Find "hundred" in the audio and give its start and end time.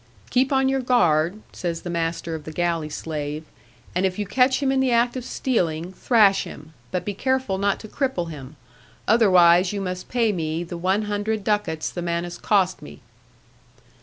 11.03-11.43